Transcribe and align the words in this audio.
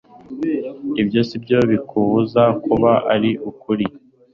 ibyo 1.01 1.21
sibyo 1.29 1.57
bikubuza 1.71 2.43
kuba 2.63 2.91
ari 3.13 3.31
ukuri. 3.49 3.85